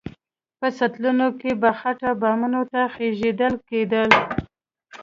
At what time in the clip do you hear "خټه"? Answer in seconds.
1.79-2.11